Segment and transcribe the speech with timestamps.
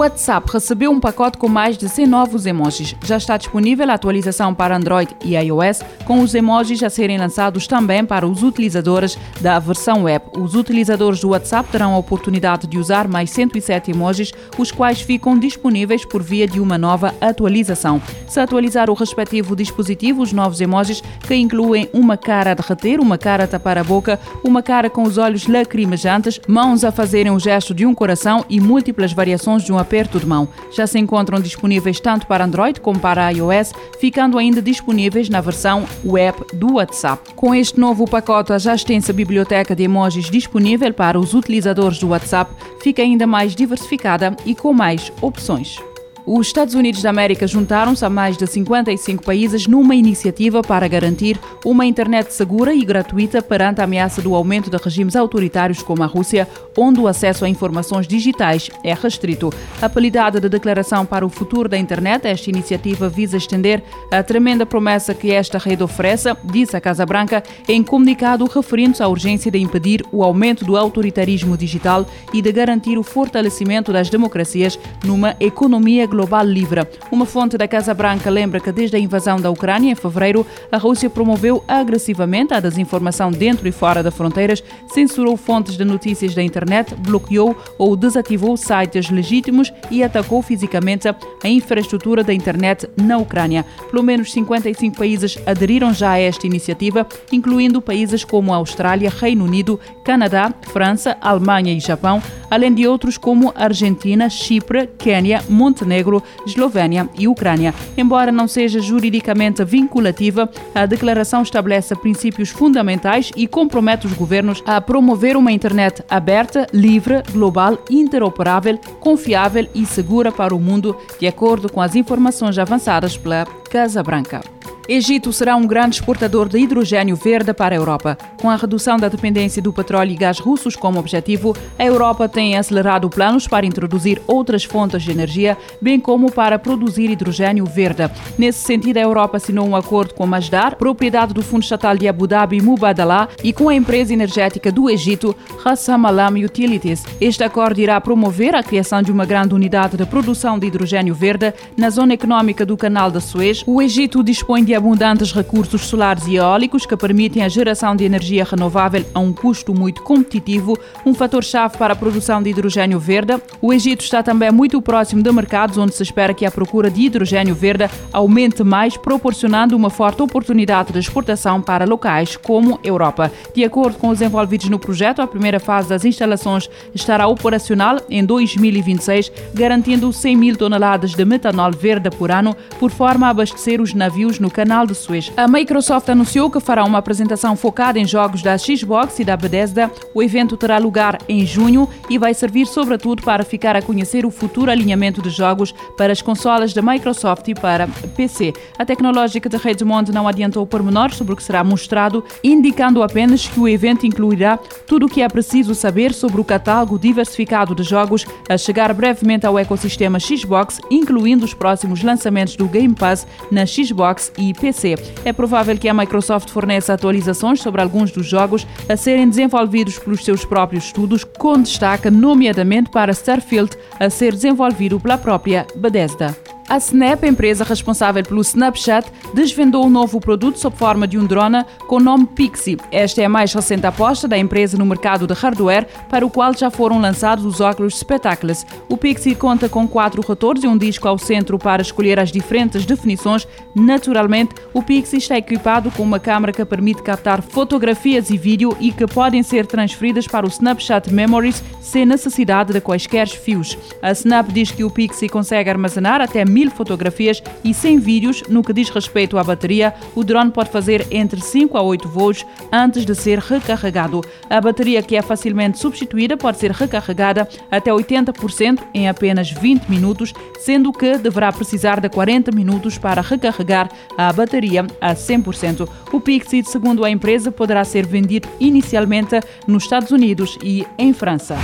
[0.00, 2.96] WhatsApp recebeu um pacote com mais de 100 novos emojis.
[3.04, 7.66] Já está disponível a atualização para Android e iOS, com os emojis a serem lançados
[7.66, 10.24] também para os utilizadores da versão web.
[10.38, 15.38] Os utilizadores do WhatsApp terão a oportunidade de usar mais 107 emojis, os quais ficam
[15.38, 18.00] disponíveis por via de uma nova atualização.
[18.26, 23.18] Se atualizar o respectivo dispositivo, os novos emojis, que incluem uma cara a derreter, uma
[23.18, 27.38] cara a tapar a boca, uma cara com os olhos lacrimejantes, mãos a fazerem o
[27.38, 30.48] gesto de um coração e múltiplas variações de um aperto de mão.
[30.70, 35.84] Já se encontram disponíveis tanto para Android como para iOS, ficando ainda disponíveis na versão
[36.04, 37.34] web do WhatsApp.
[37.34, 42.08] Com este novo pacote, a já extensa biblioteca de emojis disponível para os utilizadores do
[42.08, 45.89] WhatsApp fica ainda mais diversificada e com mais opções.
[46.26, 51.40] Os Estados Unidos da América juntaram-se a mais de 55 países numa iniciativa para garantir
[51.64, 56.06] uma internet segura e gratuita perante a ameaça do aumento de regimes autoritários como a
[56.06, 56.46] Rússia,
[56.76, 59.50] onde o acesso a informações digitais é restrito.
[59.80, 65.14] Apelidada de Declaração para o Futuro da Internet, esta iniciativa visa estender a tremenda promessa
[65.14, 70.04] que esta rede oferece, disse a Casa Branca em comunicado referindo-se à urgência de impedir
[70.12, 76.44] o aumento do autoritarismo digital e de garantir o fortalecimento das democracias numa economia global
[76.44, 76.86] Livre.
[77.10, 80.76] Uma fonte da Casa Branca lembra que desde a invasão da Ucrânia em fevereiro, a
[80.76, 86.42] Rússia promoveu agressivamente a desinformação dentro e fora das fronteiras, censurou fontes de notícias da
[86.42, 91.16] internet, bloqueou ou desativou sites legítimos e atacou fisicamente a
[91.48, 93.64] infraestrutura da internet na Ucrânia.
[93.90, 99.44] Pelo menos 55 países aderiram já a esta iniciativa, incluindo países como a Austrália, Reino
[99.44, 107.08] Unido, Canadá, França, Alemanha e Japão, além de outros como Argentina, Chipre, Quênia, Montenegro Eslovénia
[107.18, 107.74] e Ucrânia.
[107.96, 114.80] Embora não seja juridicamente vinculativa, a declaração estabelece princípios fundamentais e compromete os governos a
[114.80, 121.70] promover uma internet aberta, livre, global, interoperável, confiável e segura para o mundo, de acordo
[121.70, 124.59] com as informações avançadas pela Casa Branca.
[124.92, 128.18] Egito será um grande exportador de hidrogênio verde para a Europa.
[128.42, 132.58] Com a redução da dependência do petróleo e gás russos como objetivo, a Europa tem
[132.58, 138.10] acelerado planos para introduzir outras fontes de energia, bem como para produzir hidrogênio verde.
[138.36, 142.08] Nesse sentido, a Europa assinou um acordo com a Masdar, propriedade do Fundo Estatal de
[142.08, 147.04] Abu Dhabi Mubadala, e com a empresa energética do Egito, Rassam Alam Utilities.
[147.20, 151.54] Este acordo irá promover a criação de uma grande unidade de produção de hidrogênio verde
[151.76, 153.62] na zona económica do Canal da Suez.
[153.68, 158.44] O Egito dispõe de abundantes recursos solares e eólicos que permitem a geração de energia
[158.44, 163.38] renovável a um custo muito competitivo, um fator-chave para a produção de hidrogênio verde.
[163.60, 167.02] O Egito está também muito próximo de mercados onde se espera que a procura de
[167.02, 173.30] hidrogênio verde aumente mais, proporcionando uma forte oportunidade de exportação para locais como Europa.
[173.54, 178.24] De acordo com os envolvidos no projeto, a primeira fase das instalações estará operacional em
[178.24, 183.92] 2026, garantindo 100 mil toneladas de metanol verde por ano, por forma a abastecer os
[183.92, 185.32] navios no canal Canal de Suez.
[185.36, 189.90] A Microsoft anunciou que fará uma apresentação focada em jogos da Xbox e da Bethesda.
[190.14, 194.30] O evento terá lugar em junho e vai servir sobretudo para ficar a conhecer o
[194.30, 198.52] futuro alinhamento de jogos para as consolas da Microsoft e para PC.
[198.78, 203.58] A tecnológica de Redmond não adiantou pormenores sobre o que será mostrado, indicando apenas que
[203.58, 204.56] o evento incluirá
[204.86, 209.44] tudo o que é preciso saber sobre o catálogo diversificado de jogos a chegar brevemente
[209.44, 214.94] ao ecossistema Xbox, incluindo os próximos lançamentos do Game Pass na Xbox e PC.
[215.24, 220.24] É provável que a Microsoft forneça atualizações sobre alguns dos jogos a serem desenvolvidos pelos
[220.24, 226.49] seus próprios estudos, com destaque nomeadamente para Starfield, a ser desenvolvido pela própria Bethesda.
[226.70, 231.64] A Snap, empresa responsável pelo Snapchat, desvendou um novo produto sob forma de um drone
[231.88, 232.78] com o nome Pixie.
[232.92, 236.56] Esta é a mais recente aposta da empresa no mercado de hardware, para o qual
[236.56, 238.64] já foram lançados os óculos Spectacles.
[238.88, 242.86] O Pixie conta com quatro rotores e um disco ao centro para escolher as diferentes
[242.86, 243.48] definições.
[243.74, 248.92] Naturalmente, o Pixie está equipado com uma câmera que permite captar fotografias e vídeo e
[248.92, 253.76] que podem ser transferidas para o Snapchat Memories sem necessidade de quaisquer fios.
[254.00, 258.42] A Snap diz que o Pixie consegue armazenar até mil fotografias e 100 vídeos.
[258.48, 262.44] No que diz respeito à bateria, o drone pode fazer entre 5 a 8 voos
[262.70, 264.20] antes de ser recarregado.
[264.48, 270.34] A bateria, que é facilmente substituída, pode ser recarregada até 80% em apenas 20 minutos,
[270.58, 275.88] sendo que deverá precisar de 40 minutos para recarregar a bateria a 100%.
[276.12, 281.56] O Pixie, segundo a empresa, poderá ser vendido inicialmente nos Estados Unidos e em França.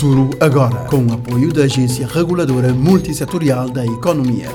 [0.00, 4.46] Futuro agora, com o apoio da Agência Reguladora Multissetorial da Economia.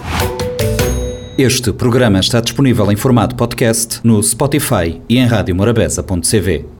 [1.37, 6.75] Este programa está disponível em formato podcast no Spotify e em radiomorabeza.cv.